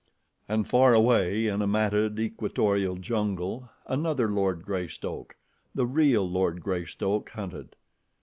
[0.49, 5.35] And far away in a matted equatorial jungle another Lord Greystoke,
[5.75, 7.75] the real Lord Greystoke, hunted.